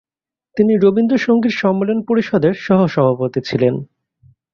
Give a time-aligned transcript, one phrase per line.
[0.57, 3.75] তিনি রবীন্দ্রসংগীত সম্মেলন পরিষদের সহ-সভাপতি ছিলেন।